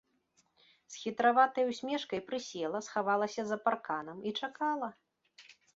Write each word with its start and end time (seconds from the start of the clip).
З 0.93 0.97
хітраватай 1.01 1.69
усмешкай 1.73 2.25
прысела, 2.31 2.77
схавалася 2.89 3.41
за 3.53 3.57
парканам 3.69 4.17
і 4.31 4.37
чакала. 4.43 4.95